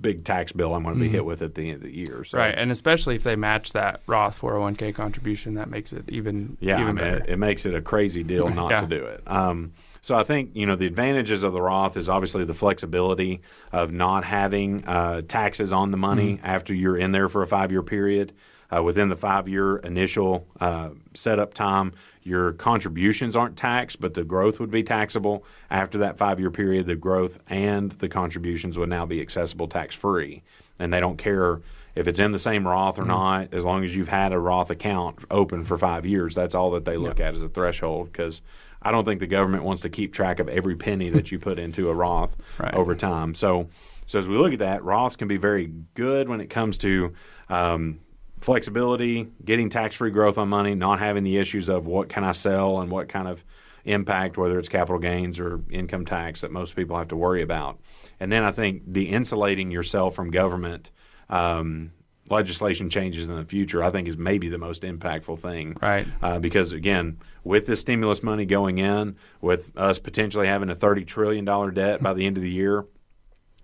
big 0.00 0.24
tax 0.24 0.52
bill 0.52 0.74
I'm 0.74 0.84
going 0.84 0.94
to 0.94 1.00
be 1.00 1.08
hit 1.08 1.24
with 1.24 1.42
at 1.42 1.56
the 1.56 1.70
end 1.70 1.76
of 1.76 1.82
the 1.82 1.96
year. 1.96 2.22
So, 2.24 2.38
Right, 2.38 2.54
and 2.56 2.70
especially 2.70 3.16
if 3.16 3.24
they 3.24 3.34
match 3.34 3.72
that 3.72 4.00
Roth 4.06 4.40
401k 4.40 4.94
contribution, 4.94 5.54
that 5.54 5.68
makes 5.70 5.92
it 5.92 6.04
even 6.08 6.56
Yeah, 6.60 6.78
I 6.78 6.82
even 6.82 6.94
mean, 6.96 7.04
it, 7.04 7.26
it 7.30 7.36
makes 7.36 7.66
it 7.66 7.74
a 7.74 7.80
crazy 7.80 8.22
deal 8.22 8.48
not 8.54 8.70
Yeah. 8.70 8.80
to 8.82 8.86
do 8.86 9.04
it. 9.04 9.22
Um, 9.26 9.72
so 10.00 10.14
I 10.14 10.22
think 10.22 10.50
you 10.54 10.66
know 10.66 10.76
the 10.76 10.86
advantages 10.86 11.42
of 11.42 11.52
the 11.52 11.60
Roth 11.60 11.96
is 11.96 12.08
obviously 12.08 12.44
the 12.44 12.54
flexibility 12.54 13.40
of 13.72 13.90
not 13.92 14.24
having 14.24 14.84
uh, 14.84 15.22
taxes 15.26 15.72
on 15.72 15.90
the 15.90 15.96
money 15.96 16.34
Mm-hmm. 16.36 16.46
after 16.46 16.72
you're 16.74 16.96
in 16.96 17.10
there 17.12 17.28
for 17.28 17.42
a 17.42 17.46
five 17.46 17.70
year 17.72 17.82
period. 17.82 18.32
Uh, 18.70 18.82
within 18.82 19.08
the 19.08 19.16
five 19.16 19.48
year 19.48 19.78
initial 19.78 20.46
uh, 20.60 20.90
setup 21.14 21.54
time, 21.54 21.90
your 22.28 22.52
contributions 22.52 23.34
aren't 23.34 23.56
taxed, 23.56 24.00
but 24.00 24.14
the 24.14 24.22
growth 24.24 24.60
would 24.60 24.70
be 24.70 24.82
taxable. 24.82 25.44
After 25.70 25.98
that 25.98 26.18
five 26.18 26.38
year 26.38 26.50
period, 26.50 26.86
the 26.86 26.94
growth 26.96 27.38
and 27.48 27.90
the 27.92 28.08
contributions 28.08 28.78
would 28.78 28.88
now 28.88 29.06
be 29.06 29.20
accessible 29.20 29.66
tax 29.66 29.94
free. 29.94 30.42
And 30.78 30.92
they 30.92 31.00
don't 31.00 31.16
care 31.18 31.60
if 31.96 32.06
it's 32.06 32.20
in 32.20 32.30
the 32.30 32.38
same 32.38 32.68
Roth 32.68 32.98
or 32.98 33.02
Mm-hmm. 33.02 33.10
not, 33.10 33.54
as 33.54 33.64
long 33.64 33.82
as 33.82 33.96
you've 33.96 34.08
had 34.08 34.32
a 34.32 34.38
Roth 34.38 34.70
account 34.70 35.18
open 35.30 35.64
for 35.64 35.76
five 35.76 36.06
years. 36.06 36.34
That's 36.34 36.54
all 36.54 36.70
that 36.72 36.84
they 36.84 36.96
look 36.96 37.18
at 37.18 37.34
as 37.34 37.42
a 37.42 37.48
threshold 37.48 38.12
because 38.12 38.40
I 38.80 38.92
don't 38.92 39.04
think 39.04 39.18
the 39.18 39.26
government 39.26 39.64
wants 39.64 39.82
to 39.82 39.88
keep 39.88 40.12
track 40.12 40.38
of 40.38 40.48
every 40.48 40.76
penny 40.76 41.10
that 41.10 41.32
you 41.32 41.40
put 41.40 41.58
into 41.58 41.88
a 41.88 41.94
Roth 41.94 42.36
Right. 42.58 42.74
over 42.74 42.94
time. 42.94 43.34
So, 43.34 43.68
so 44.06 44.18
as 44.20 44.28
we 44.28 44.36
look 44.36 44.52
at 44.52 44.60
that, 44.60 44.82
Roths 44.82 45.18
can 45.18 45.26
be 45.26 45.36
very 45.38 45.72
good 45.94 46.28
when 46.28 46.40
it 46.40 46.48
comes 46.50 46.78
to 46.78 47.12
um, 47.48 47.98
flexibility, 48.40 49.28
getting 49.44 49.68
tax-free 49.68 50.10
growth 50.10 50.38
on 50.38 50.48
money, 50.48 50.74
not 50.74 50.98
having 50.98 51.24
the 51.24 51.38
issues 51.38 51.68
of 51.68 51.86
what 51.86 52.08
can 52.08 52.24
I 52.24 52.32
sell 52.32 52.80
and 52.80 52.90
what 52.90 53.08
kind 53.08 53.28
of 53.28 53.44
impact, 53.84 54.36
whether 54.36 54.58
it's 54.58 54.68
capital 54.68 54.98
gains 54.98 55.38
or 55.38 55.60
income 55.70 56.04
tax, 56.04 56.42
that 56.42 56.50
most 56.50 56.76
people 56.76 56.96
have 56.96 57.08
to 57.08 57.16
worry 57.16 57.42
about. 57.42 57.78
And 58.20 58.30
then 58.30 58.44
I 58.44 58.50
think 58.50 58.82
the 58.86 59.08
insulating 59.08 59.70
yourself 59.70 60.14
from 60.14 60.30
government 60.30 60.90
um, 61.30 61.92
legislation 62.28 62.90
changes 62.90 63.28
in 63.28 63.36
the 63.36 63.44
future, 63.44 63.82
I 63.82 63.90
think, 63.90 64.08
is 64.08 64.16
maybe 64.16 64.48
the 64.48 64.58
most 64.58 64.82
impactful 64.82 65.40
thing. 65.40 65.76
Right. 65.80 66.06
Uh, 66.20 66.38
because 66.38 66.72
again, 66.72 67.18
with 67.44 67.66
this 67.66 67.80
stimulus 67.80 68.22
money 68.22 68.44
going 68.44 68.78
in, 68.78 69.16
with 69.40 69.72
us 69.76 69.98
potentially 69.98 70.46
having 70.46 70.68
a 70.68 70.74
thirty 70.74 71.04
trillion 71.04 71.44
dollar 71.44 71.70
debt 71.70 72.02
by 72.02 72.12
the 72.12 72.26
end 72.26 72.36
of 72.36 72.42
the 72.42 72.50
year, 72.50 72.84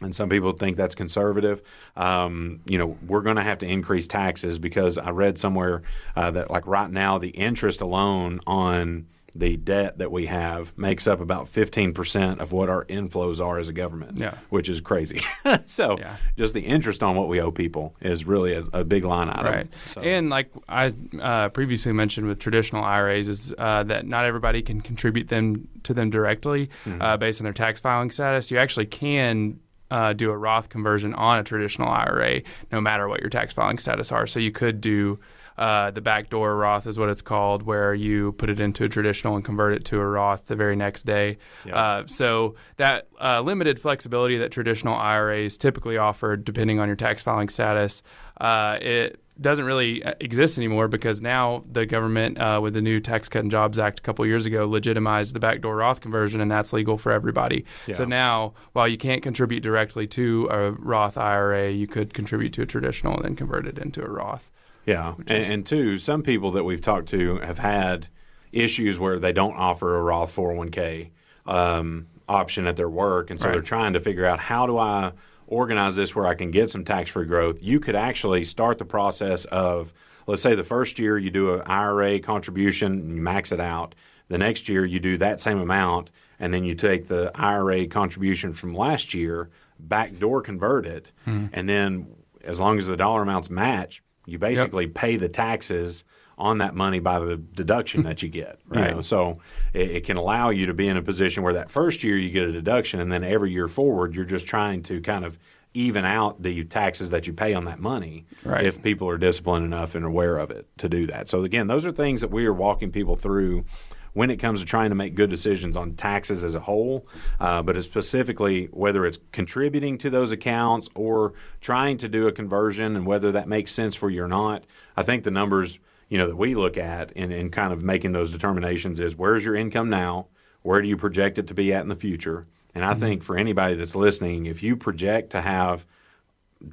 and 0.05 0.15
some 0.15 0.29
people 0.29 0.53
think 0.53 0.77
that's 0.77 0.95
conservative. 0.95 1.63
Um, 1.97 2.61
you 2.67 2.79
know, 2.79 2.97
we're 3.07 3.23
going 3.23 3.37
to 3.37 3.43
have 3.43 3.59
to 3.59 3.67
increase 3.67 4.07
taxes 4.07 4.59
because 4.59 4.99
I 4.99 5.11
read 5.11 5.39
somewhere 5.39 5.83
uh, 6.17 6.31
that, 6.33 6.51
like 6.51 6.67
right 6.67 6.91
now, 6.91 7.19
the 7.19 7.29
interest 7.31 7.81
alone 7.81 8.41
on 8.47 9.07
the 9.37 9.57
debt 9.57 9.99
that 9.99 10.13
we 10.13 10.27
have 10.27 10.79
makes 10.79 11.09
up 11.09 11.21
about 11.21 11.47
15% 11.47 12.39
of 12.39 12.53
what 12.53 12.69
our 12.69 12.85
inflows 12.85 13.45
are 13.45 13.59
as 13.59 13.69
a 13.69 13.73
government, 13.73 14.17
Yeah. 14.17 14.35
which 14.49 14.69
is 14.69 14.81
crazy. 14.81 15.23
so, 15.67 15.99
Yeah. 15.99 16.19
just 16.39 16.55
the 16.55 16.61
interest 16.61 17.03
on 17.03 17.17
what 17.17 17.27
we 17.27 17.41
owe 17.41 17.51
people 17.51 17.97
is 18.01 18.25
really 18.25 18.55
a, 18.55 18.63
a 18.73 18.85
big 18.85 19.05
line 19.05 19.29
item. 19.29 19.45
Right. 19.53 19.67
So, 19.89 20.03
And 20.03 20.31
like 20.31 20.53
I 20.69 20.95
uh, 21.21 21.49
previously 21.49 21.91
mentioned 21.91 22.29
with 22.29 22.39
traditional 22.39 22.85
IRAs, 22.85 23.27
is 23.27 23.53
uh, 23.59 23.83
that 23.83 24.07
not 24.07 24.25
everybody 24.25 24.63
can 24.63 24.81
contribute 24.81 25.29
them 25.31 25.67
to 25.83 25.93
them 25.93 26.11
directly 26.11 26.71
Mm-hmm. 26.85 27.03
uh, 27.03 27.17
based 27.17 27.41
on 27.41 27.45
their 27.45 27.53
tax 27.53 27.81
filing 27.81 28.13
status. 28.13 28.53
You 28.53 28.59
actually 28.59 28.87
can. 28.87 29.59
Uh, 29.91 30.13
do 30.13 30.31
a 30.31 30.37
Roth 30.37 30.71
conversion 30.71 31.15
on 31.15 31.39
a 31.39 31.45
traditional 31.45 31.89
IRA, 31.89 32.43
no 32.73 32.81
matter 32.81 33.09
what 33.09 33.21
your 33.21 33.31
tax 33.31 33.53
filing 33.53 33.79
status 33.79 34.11
are. 34.11 34.27
So 34.27 34.41
you 34.41 34.51
could 34.51 34.81
do 34.81 35.21
uh, 35.57 35.91
the 35.93 36.01
backdoor 36.01 36.57
Roth, 36.57 36.87
is 36.87 36.99
what 36.99 37.09
it's 37.09 37.23
called, 37.23 37.63
where 37.63 37.95
you 37.95 38.33
put 38.33 38.51
it 38.51 38.59
into 38.59 38.85
a 38.85 38.89
traditional 38.89 39.37
and 39.37 39.45
convert 39.45 39.73
it 39.73 39.85
to 39.87 40.01
a 40.01 40.07
Roth 40.07 40.47
the 40.47 40.57
very 40.57 40.75
next 40.75 41.05
day. 41.05 41.39
Yeah. 41.65 41.77
Uh, 41.77 42.07
so 42.07 42.57
that 42.77 43.09
uh, 43.21 43.41
limited 43.41 43.79
flexibility 43.79 44.39
that 44.39 44.51
traditional 44.51 44.95
IRAs 44.97 45.57
typically 45.57 45.97
offer, 45.97 46.37
depending 46.37 46.81
on 46.81 46.89
your 46.89 46.97
tax 46.97 47.23
filing 47.23 47.49
status, 47.49 48.03
uh, 48.41 48.79
it 48.81 49.21
doesn't 49.41 49.65
really 49.65 50.03
uh, 50.05 50.15
exist 50.21 50.59
anymore 50.59 50.87
because 50.87 51.21
now 51.21 51.65
the 51.71 51.87
government, 51.87 52.39
uh, 52.39 52.61
with 52.63 52.75
the 52.75 52.81
new 52.81 53.01
Tax 53.01 53.29
Cut 53.29 53.43
and 53.43 53.51
Jobs 53.51 53.79
Act 53.79 53.99
a 53.99 54.03
couple 54.03 54.25
years 54.27 54.47
ago, 54.47 54.67
legitimized 54.67 55.35
the 55.35 55.41
backdoor 55.41 55.77
Roth 55.77 56.01
conversion, 56.01 56.41
and 56.41 56.51
that's 56.51 56.73
legal 56.73 56.97
for 56.97 57.11
everybody. 57.11 57.65
Yeah. 57.87 57.97
So 57.97 58.05
now, 58.05 58.55
while 58.75 58.87
you 58.87 58.97
can't 58.97 59.23
contribute 59.23 59.61
directly 59.63 60.07
to 60.09 60.49
a 60.51 60.71
Roth 60.73 61.19
IRA, 61.19 61.71
you 61.71 61.87
could 61.89 62.15
contribute 62.15 62.53
to 62.53 62.63
a 62.63 62.67
traditional 62.67 63.15
and 63.17 63.25
then 63.25 63.37
convert 63.37 63.67
it 63.67 63.77
into 63.79 64.05
a 64.05 64.09
Roth. 64.09 64.49
Yeah, 64.87 65.15
and, 65.27 65.31
is- 65.31 65.49
and 65.51 65.67
two, 65.67 65.99
some 65.99 66.23
people 66.23 66.53
that 66.53 66.65
we've 66.65 66.83
talked 66.83 67.09
to 67.09 67.39
have 67.39 67.59
had 67.59 68.07
issues 68.53 68.99
where 69.01 69.19
they 69.19 69.33
don't 69.33 69.57
offer 69.57 69.97
a 69.97 70.03
Roth 70.03 70.35
401k 70.37 71.09
um, 71.47 72.07
option 72.29 72.67
at 72.67 72.77
their 72.77 72.89
work, 72.89 73.31
and 73.31 73.41
so 73.41 73.47
Right. 73.49 73.53
they're 73.55 73.63
trying 73.63 73.95
to 73.95 74.01
figure 74.01 74.27
out 74.27 74.39
how 74.39 74.67
do 74.67 74.79
I 74.79 75.13
organize 75.47 75.97
this 75.97 76.15
where 76.15 76.27
I 76.27 76.35
can 76.35 76.51
get 76.51 76.71
some 76.71 76.85
tax 76.85 77.11
free 77.11 77.27
growth, 77.27 77.63
you 77.63 77.81
could 77.81 77.95
actually 77.95 78.45
start 78.45 78.79
the 78.79 78.85
process 78.85 79.45
of, 79.47 79.93
let's 80.27 80.43
say, 80.43 80.55
the 80.55 80.65
first 80.65 80.99
year 80.99 81.19
you 81.19 81.31
do 81.31 81.55
an 81.55 81.63
IRA 81.63 82.21
contribution 82.21 82.93
and 82.93 83.17
you 83.17 83.23
max 83.23 83.53
it 83.53 83.61
out. 83.61 83.95
The 84.29 84.39
next 84.39 84.69
year 84.69 84.85
you 84.85 85.01
do 85.01 85.19
that 85.19 85.41
same 85.41 85.59
amount, 85.59 86.11
and 86.39 86.53
then 86.53 86.65
you 86.65 86.75
take 86.75 87.09
the 87.09 87.31
IRA 87.35 87.87
contribution 87.87 88.53
from 88.53 88.75
last 88.75 89.15
year, 89.15 89.51
backdoor 89.79 90.41
convert 90.41 90.87
it, 90.87 91.13
mm-hmm. 91.27 91.47
and 91.53 91.69
then 91.69 92.07
as 92.43 92.61
long 92.61 92.79
as 92.79 92.87
the 92.87 92.97
dollar 92.97 93.23
amounts 93.23 93.51
match, 93.51 94.03
you 94.27 94.39
basically 94.39 94.85
yep. 94.85 94.95
pay 94.95 95.17
the 95.17 95.29
taxes 95.29 96.05
on 96.37 96.59
that 96.59 96.75
money 96.75 96.99
by 96.99 97.19
the 97.19 97.37
deduction 97.37 98.03
that 98.05 98.23
you 98.23 98.29
get. 98.29 98.59
right. 98.67 98.89
You 98.89 98.97
know? 98.97 99.03
So 99.03 99.39
it, 99.73 99.91
it, 99.91 100.05
can 100.05 100.17
allow 100.17 100.51
you 100.51 100.67
to 100.67 100.75
be 100.75 100.89
in 100.89 100.97
a 100.97 101.03
position 101.03 101.43
where 101.43 101.55
that 101.55 101.71
first 101.71 102.03
year 102.03 102.17
you 102.17 102.31
get 102.31 102.49
a 102.49 102.53
deduction, 102.53 103.01
and 103.01 103.11
then 103.11 103.23
every 103.25 103.53
year 103.53 103.69
forward 103.69 104.15
you're 104.15 104.25
just 104.25 104.47
trying 104.47 104.83
to 104.85 105.01
kind 105.01 105.25
of 105.25 105.39
even 105.75 106.05
out 106.05 106.41
the 106.41 106.65
taxes 106.65 107.11
that 107.11 107.27
you 107.27 107.33
pay 107.33 107.53
on 107.53 107.65
that 107.65 107.81
money 107.81 108.25
right. 108.45 108.65
if 108.65 108.81
people 108.81 109.09
are 109.09 109.19
disciplined 109.19 109.65
enough 109.65 109.97
and 109.97 110.05
aware 110.05 110.39
of 110.39 110.53
it 110.53 110.67
to 110.79 110.89
do 110.89 111.07
that. 111.09 111.29
So 111.29 111.43
again, 111.43 111.67
those 111.67 111.85
are 111.85 111.91
things 111.91 112.21
that 112.21 112.31
we 112.31 112.47
are 112.47 112.53
walking 112.53 112.93
people 112.93 113.17
through 113.17 113.65
when 114.13 114.31
it 114.31 114.37
comes 114.37 114.61
to 114.61 114.67
trying 114.67 114.91
to 114.91 114.95
make 114.95 115.17
good 115.17 115.29
decisions 115.29 115.77
on 115.77 115.95
taxes 115.95 116.45
as 116.45 116.55
a 116.55 116.61
whole, 116.61 117.07
uh, 117.41 117.61
but 117.63 117.81
specifically 117.83 118.67
whether 118.67 119.05
it's 119.05 119.19
contributing 119.33 119.99
to 119.99 120.09
those 120.09 120.31
accounts 120.31 120.89
or 120.95 121.35
trying 121.61 121.99
to 121.99 122.09
do 122.09 122.29
a 122.29 122.33
conversion 122.33 122.95
and 122.95 123.05
whether 123.05 123.33
that 123.33 123.49
makes 123.49 123.73
sense 123.73 123.97
for 123.97 124.09
you 124.09 124.23
or 124.23 124.29
not. 124.29 124.65
I 124.97 125.03
think 125.03 125.25
the 125.25 125.33
numbers 125.33 125.81
you 126.09 126.19
know 126.19 126.27
that 126.27 126.37
we 126.37 126.55
look 126.55 126.77
at 126.77 127.13
in, 127.13 127.33
in 127.33 127.51
kind 127.51 127.73
of 127.73 127.83
making 127.83 128.13
those 128.13 128.33
determinations 128.33 129.01
is 129.01 129.17
where's 129.17 129.45
your 129.45 129.57
income 129.57 129.91
now, 129.91 130.27
where 130.63 130.81
do 130.81 130.89
you 130.89 130.97
project 130.97 131.39
it 131.39 131.47
to 131.49 131.55
be 131.55 131.73
at 131.73 131.83
in 131.83 131.89
the 131.89 131.97
future, 131.97 132.47
and 132.75 132.85
I 132.85 132.93
mm-hmm. 132.93 133.01
think 133.01 133.23
for 133.23 133.37
anybody 133.37 133.75
that's 133.75 133.97
listening, 133.97 134.47
if 134.47 134.63
you 134.63 134.77
project 134.77 135.31
to 135.31 135.41
have 135.41 135.85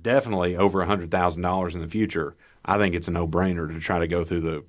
definitely 0.01 0.55
over 0.55 0.79
$100,000 0.85 1.73
in 1.73 1.81
the 1.81 1.87
future, 1.87 2.35
I 2.63 2.77
think 2.77 2.95
it's 2.95 3.07
a 3.07 3.11
no-brainer 3.11 3.67
to 3.73 3.79
try 3.79 3.99
to 3.99 4.07
go 4.07 4.23
through 4.23 4.41
the 4.41 4.63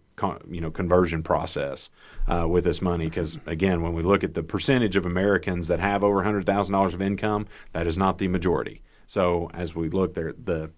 you 0.48 0.60
know 0.60 0.70
conversion 0.70 1.22
process 1.22 1.90
uh, 2.28 2.46
with 2.46 2.64
this 2.64 2.80
money 2.80 3.06
because 3.06 3.38
again, 3.46 3.82
when 3.82 3.92
we 3.92 4.02
look 4.02 4.22
at 4.22 4.34
the 4.34 4.42
percentage 4.42 4.94
of 4.94 5.04
Americans 5.04 5.68
that 5.68 5.80
have 5.80 6.04
over 6.04 6.22
$100,000 6.22 6.94
of 6.94 7.02
income, 7.02 7.46
that 7.72 7.86
is 7.86 7.98
not 7.98 8.18
the 8.18 8.28
majority. 8.28 8.82
So 9.06 9.50
as 9.52 9.74
we 9.74 9.88
look 9.88 10.14
there, 10.14 10.32
the 10.32 10.70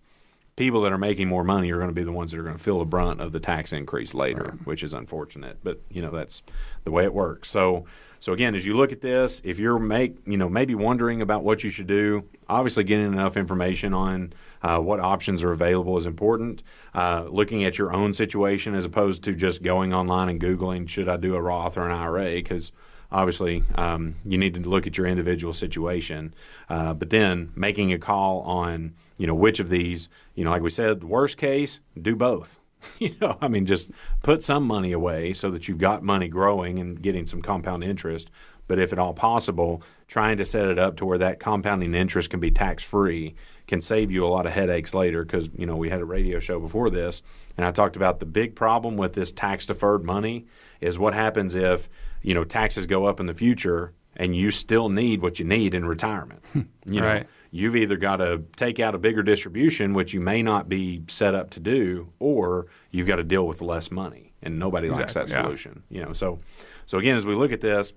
people 0.57 0.83
that 0.83 0.93
are 0.93 0.99
making 0.99 1.29
more 1.29 1.45
money 1.45 1.73
are 1.73 1.77
going 1.77 1.89
to 1.89 1.95
be 1.95 2.05
the 2.05 2.13
ones 2.13 2.31
that 2.31 2.39
are 2.39 2.45
going 2.45 2.57
to 2.57 2.63
feel 2.63 2.79
the 2.79 2.85
brunt 2.85 3.21
of 3.21 3.33
the 3.33 3.41
tax 3.41 3.73
increase 3.73 4.15
later, 4.15 4.45
right. 4.45 4.67
which 4.67 4.83
is 4.83 4.93
unfortunate. 4.93 5.59
But 5.63 5.81
you 5.91 6.03
know 6.03 6.11
that's 6.11 6.43
the 6.85 6.91
way 6.91 7.05
it 7.05 7.13
works. 7.13 7.51
So 7.51 7.87
so 8.21 8.33
again, 8.33 8.55
as 8.55 8.65
you 8.65 8.75
look 8.75 8.91
at 8.91 9.01
this, 9.01 9.43
if 9.45 9.59
you're 9.59 9.79
make 9.79 10.17
you 10.27 10.37
know 10.37 10.49
maybe 10.49 10.75
wondering 10.75 11.21
about 11.21 11.45
what 11.45 11.65
you 11.65 11.71
should 11.71 11.87
do, 11.87 12.27
obviously 12.49 12.85
getting 12.85 13.07
enough 13.07 13.37
information 13.37 13.93
on 13.93 14.33
uh, 14.63 14.79
what 14.79 15.01
options 15.01 15.43
are 15.43 15.53
available 15.53 15.99
is 15.99 16.07
important. 16.07 16.63
Uh, 16.95 17.27
looking 17.29 17.65
at 17.65 17.77
your 17.77 17.93
own 17.93 18.15
situation 18.15 18.75
as 18.75 18.85
opposed 18.85 19.25
to 19.25 19.35
just 19.35 19.63
going 19.63 19.93
online 19.93 20.29
and 20.29 20.41
googling 20.41 20.89
should 20.89 21.09
I 21.09 21.17
do 21.17 21.35
a 21.35 21.41
Roth 21.41 21.77
or 21.77 21.85
an 21.85 21.93
IRA 21.93 22.35
because 22.37 22.73
obviously 23.15 23.63
um, 23.77 24.17
you 24.25 24.37
need 24.37 24.55
to 24.55 24.61
look 24.61 24.87
at 24.87 24.99
your 24.99 25.07
individual 25.07 25.53
situation 25.53 26.35
uh, 26.69 26.93
but 26.93 27.11
then 27.11 27.53
making 27.55 27.93
a 27.93 27.99
call 27.99 28.41
on 28.41 28.93
you 29.17 29.27
know 29.27 29.35
which 29.35 29.61
of 29.61 29.69
these 29.71 30.09
you 30.35 30.45
know 30.45 30.51
like 30.51 30.63
we 30.63 30.71
said 30.71 31.05
worst 31.05 31.39
case 31.39 31.81
do 32.01 32.15
both. 32.15 32.59
You 32.99 33.17
know 33.19 33.39
i 33.41 33.49
mean 33.49 33.65
just 33.65 33.91
put 34.23 34.45
some 34.45 34.65
money 34.65 34.93
away 34.93 35.33
so 35.33 35.51
that 35.53 35.67
you've 35.69 35.79
got 35.79 36.03
money 36.03 36.29
growing 36.29 36.79
and 36.79 37.01
getting 37.01 37.27
some 37.27 37.41
compound 37.41 37.83
interest. 37.83 38.31
But 38.67 38.79
if 38.79 38.93
at 38.93 38.99
all 38.99 39.15
possible 39.15 39.83
trying 40.07 40.37
to 40.37 40.45
set 40.45 40.67
it 40.67 40.79
up 40.79 40.97
to 40.97 41.07
where 41.07 41.19
that 41.19 41.41
compounding 41.41 41.95
interest 41.95 42.31
can 42.31 42.41
be 42.41 42.51
tax 42.51 42.83
free 42.83 43.35
can 43.67 43.81
save 43.81 44.11
you 44.11 44.27
a 44.27 44.29
lot 44.29 44.45
of 44.45 44.53
headaches 44.53 44.93
later 44.93 45.25
because 45.25 45.49
you 45.57 45.67
know 45.67 45.77
we 45.77 45.89
had 45.89 46.01
a 46.01 46.05
radio 46.05 46.39
show 46.39 46.61
before 46.61 46.91
this 46.91 47.23
and 47.57 47.67
i 47.67 47.71
talked 47.71 47.97
about 47.97 48.21
the 48.21 48.27
big 48.27 48.55
problem 48.55 48.97
with 48.97 49.15
this 49.15 49.33
tax 49.33 49.67
deferred 49.67 50.05
money 50.05 50.45
is 50.81 50.99
what 50.99 51.15
happens 51.15 51.55
if 51.55 51.89
you 52.23 52.35
know 52.35 52.45
taxes 52.45 52.87
go 52.87 53.07
up 53.07 53.21
in 53.21 53.27
the 53.27 53.35
future 53.35 53.93
and 54.17 54.37
you 54.37 54.51
still 54.51 54.89
need 54.89 55.23
what 55.23 55.39
you 55.39 55.45
need 55.45 55.75
in 55.75 55.87
retirement 55.87 56.43
hmm. 56.53 56.63
you 56.87 57.01
know 57.01 57.07
right 57.07 57.27
you've 57.55 57.77
either 57.77 57.97
got 57.97 58.17
to 58.17 58.43
take 58.57 58.81
out 58.81 58.97
a 58.97 58.99
bigger 58.99 59.23
distribution, 59.23 59.95
which 59.95 60.13
you 60.13 60.21
may 60.21 60.43
not 60.43 60.69
be 60.69 61.05
set 61.07 61.37
up 61.37 61.51
to 61.51 61.61
do, 61.61 62.13
or 62.19 62.67
you've 62.91 63.07
got 63.07 63.17
to 63.17 63.23
deal 63.23 63.47
with 63.47 63.63
less 63.63 63.93
money, 63.93 64.33
and 64.43 64.59
nobody 64.59 64.89
exactly, 64.89 65.21
likes 65.21 65.31
that 65.31 65.39
yeah. 65.39 65.45
solution. 65.45 65.85
You 65.89 66.03
know, 66.03 66.13
so 66.13 66.41
so 66.87 66.99
again, 66.99 67.15
as 67.15 67.25
we 67.25 67.37
look 67.37 67.53
at 67.53 67.61
this, 67.61 67.93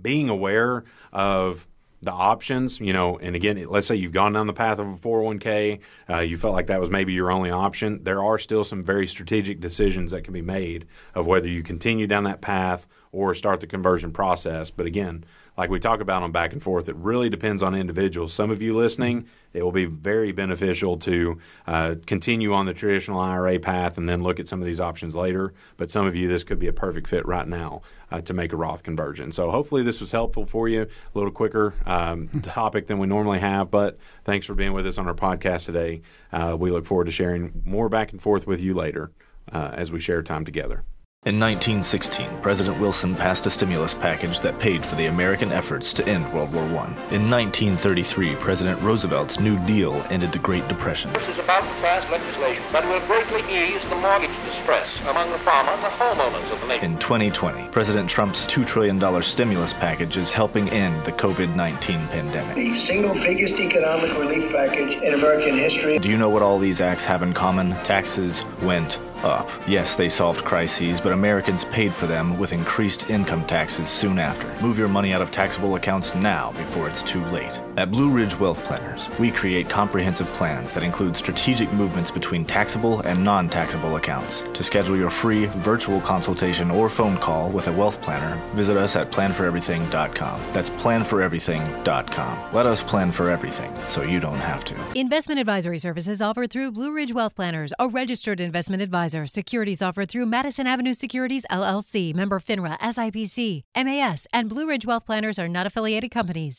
being 0.00 0.28
aware 0.28 0.84
of 1.12 1.66
the 2.00 2.12
options, 2.12 2.78
you 2.78 2.92
know, 2.92 3.18
and 3.18 3.34
again, 3.34 3.64
let's 3.68 3.86
say 3.86 3.96
you've 3.96 4.12
gone 4.12 4.32
down 4.32 4.46
the 4.46 4.52
path 4.52 4.78
of 4.78 4.86
a 4.86 4.96
401k, 4.96 5.80
uh, 6.08 6.18
you 6.18 6.36
felt 6.36 6.54
like 6.54 6.68
that 6.68 6.78
was 6.78 6.90
maybe 6.90 7.12
your 7.12 7.30
only 7.30 7.50
option. 7.50 8.04
There 8.04 8.22
are 8.22 8.38
still 8.38 8.62
some 8.62 8.82
very 8.82 9.06
strategic 9.06 9.60
decisions 9.60 10.12
that 10.12 10.22
can 10.22 10.32
be 10.32 10.42
made 10.42 10.86
of 11.14 11.26
whether 11.26 11.48
you 11.48 11.62
continue 11.62 12.06
down 12.06 12.24
that 12.24 12.40
path 12.40 12.86
or 13.10 13.34
start 13.34 13.60
the 13.60 13.66
conversion 13.66 14.12
process. 14.12 14.70
But 14.70 14.86
again, 14.86 15.24
like 15.58 15.70
we 15.70 15.80
talk 15.80 16.00
about 16.00 16.22
on 16.22 16.30
back 16.30 16.52
and 16.52 16.62
forth, 16.62 16.88
it 16.88 16.94
really 16.94 17.28
depends 17.28 17.64
on 17.64 17.74
individuals. 17.74 18.32
Some 18.32 18.52
of 18.52 18.62
you 18.62 18.76
listening, 18.76 19.26
it 19.52 19.64
will 19.64 19.72
be 19.72 19.86
very 19.86 20.30
beneficial 20.30 20.96
to 20.98 21.40
uh, 21.66 21.96
continue 22.06 22.54
on 22.54 22.66
the 22.66 22.72
traditional 22.72 23.18
IRA 23.18 23.58
path 23.58 23.98
and 23.98 24.08
then 24.08 24.22
look 24.22 24.38
at 24.38 24.46
some 24.46 24.60
of 24.60 24.66
these 24.66 24.78
options 24.78 25.16
later. 25.16 25.52
But 25.76 25.90
some 25.90 26.06
of 26.06 26.14
you, 26.14 26.28
this 26.28 26.44
could 26.44 26.60
be 26.60 26.68
a 26.68 26.72
perfect 26.72 27.08
fit 27.08 27.26
right 27.26 27.46
now 27.46 27.82
uh, 28.12 28.20
to 28.20 28.32
make 28.32 28.52
a 28.52 28.56
Roth 28.56 28.84
conversion. 28.84 29.32
So 29.32 29.50
hopefully 29.50 29.82
this 29.82 30.00
was 30.00 30.12
helpful 30.12 30.46
for 30.46 30.68
you. 30.68 30.82
A 30.82 30.88
little 31.18 31.32
quicker 31.32 31.74
um, 31.84 32.28
topic 32.44 32.86
than 32.86 33.00
we 33.00 33.08
normally 33.08 33.40
have, 33.40 33.68
but 33.68 33.98
thanks 34.24 34.46
for 34.46 34.54
being 34.54 34.72
with 34.72 34.86
us 34.86 34.96
on 34.96 35.08
our 35.08 35.14
podcast 35.14 35.66
today. 35.66 36.02
Uh, 36.32 36.56
we 36.58 36.70
look 36.70 36.86
forward 36.86 37.06
to 37.06 37.10
sharing 37.10 37.62
more 37.64 37.88
back 37.88 38.12
and 38.12 38.22
forth 38.22 38.46
with 38.46 38.60
you 38.60 38.74
later 38.74 39.10
uh, 39.52 39.72
as 39.74 39.90
we 39.90 39.98
share 39.98 40.22
time 40.22 40.44
together. 40.44 40.84
In 41.28 41.38
1916, 41.38 42.40
President 42.40 42.80
Wilson 42.80 43.14
passed 43.14 43.44
a 43.44 43.50
stimulus 43.50 43.92
package 43.92 44.40
that 44.40 44.58
paid 44.58 44.82
for 44.82 44.94
the 44.94 45.06
American 45.06 45.52
efforts 45.52 45.92
to 45.92 46.08
end 46.08 46.32
World 46.32 46.54
War 46.54 46.62
I. 46.62 46.86
In 47.12 47.28
1933, 47.28 48.36
President 48.36 48.80
Roosevelt's 48.80 49.38
New 49.38 49.58
Deal 49.66 49.94
ended 50.08 50.32
the 50.32 50.38
Great 50.38 50.66
Depression. 50.68 51.12
This 51.12 51.28
is 51.28 51.38
about 51.40 51.64
to 51.64 51.80
pass 51.82 52.10
legislation 52.10 52.62
that 52.72 52.82
will 52.88 53.06
greatly 53.06 53.42
ease 53.52 53.86
the 53.90 53.96
mortgage 53.96 54.30
distress 54.46 54.88
among 55.08 55.30
the 55.30 55.38
farmers 55.38 55.74
and 55.74 55.82
the 55.82 55.88
homeowners 55.88 56.52
of 56.52 56.60
the 56.62 56.68
nation. 56.68 56.92
In 56.92 56.98
2020, 56.98 57.68
President 57.72 58.08
Trump's 58.08 58.46
$2 58.46 58.64
trillion 58.64 59.22
stimulus 59.22 59.74
package 59.74 60.16
is 60.16 60.30
helping 60.30 60.70
end 60.70 61.02
the 61.02 61.12
COVID 61.12 61.54
19 61.54 62.08
pandemic. 62.08 62.54
The 62.54 62.74
single 62.74 63.12
biggest 63.12 63.60
economic 63.60 64.16
relief 64.16 64.48
package 64.50 64.96
in 64.96 65.12
American 65.12 65.56
history. 65.56 65.98
Do 65.98 66.08
you 66.08 66.16
know 66.16 66.30
what 66.30 66.40
all 66.40 66.58
these 66.58 66.80
acts 66.80 67.04
have 67.04 67.22
in 67.22 67.34
common? 67.34 67.72
Taxes 67.82 68.44
went 68.62 69.00
up. 69.24 69.50
Yes, 69.66 69.96
they 69.96 70.08
solved 70.08 70.44
crises, 70.44 71.00
but 71.00 71.12
Americans 71.12 71.64
paid 71.66 71.92
for 71.92 72.06
them 72.06 72.38
with 72.38 72.52
increased 72.52 73.10
income 73.10 73.44
taxes 73.46 73.88
soon 73.88 74.18
after. 74.18 74.46
Move 74.64 74.78
your 74.78 74.88
money 74.88 75.12
out 75.12 75.22
of 75.22 75.30
taxable 75.30 75.74
accounts 75.74 76.14
now 76.14 76.52
before 76.52 76.88
it's 76.88 77.02
too 77.02 77.24
late. 77.26 77.60
At 77.76 77.90
Blue 77.90 78.10
Ridge 78.10 78.38
Wealth 78.38 78.62
Planners, 78.64 79.08
we 79.18 79.30
create 79.30 79.68
comprehensive 79.68 80.26
plans 80.28 80.72
that 80.74 80.82
include 80.82 81.16
strategic 81.16 81.72
movements 81.72 82.10
between 82.10 82.44
taxable 82.44 83.00
and 83.00 83.24
non 83.24 83.48
taxable 83.48 83.96
accounts. 83.96 84.42
To 84.54 84.62
schedule 84.62 84.96
your 84.96 85.10
free 85.10 85.46
virtual 85.46 86.00
consultation 86.00 86.70
or 86.70 86.88
phone 86.88 87.16
call 87.18 87.50
with 87.50 87.68
a 87.68 87.72
wealth 87.72 88.00
planner, 88.02 88.40
visit 88.54 88.76
us 88.76 88.94
at 88.96 89.10
planforeverything.com. 89.10 90.40
That's 90.52 90.70
planforeverything.com. 90.70 92.52
Let 92.52 92.66
us 92.66 92.82
plan 92.82 93.10
for 93.12 93.30
everything 93.30 93.72
so 93.88 94.02
you 94.02 94.20
don't 94.20 94.38
have 94.38 94.64
to. 94.66 94.74
Investment 94.94 95.40
advisory 95.40 95.78
services 95.78 96.22
offered 96.22 96.50
through 96.50 96.72
Blue 96.72 96.92
Ridge 96.92 97.12
Wealth 97.12 97.34
Planners, 97.34 97.72
a 97.78 97.88
registered 97.88 98.40
investment 98.40 98.82
advisor 98.82 99.07
advisor. 99.08 99.26
Securities 99.26 99.82
offered 99.82 100.08
through 100.08 100.26
Madison 100.26 100.66
Avenue 100.66 100.94
Securities 100.94 101.44
LLC, 101.50 102.14
member 102.14 102.40
FINRA 102.40 102.78
SIPC. 102.78 103.62
MAS 103.76 104.26
and 104.32 104.48
Blue 104.48 104.68
Ridge 104.68 104.86
Wealth 104.86 105.06
Planners 105.06 105.38
are 105.38 105.48
not 105.48 105.66
affiliated 105.66 106.10
companies. 106.10 106.56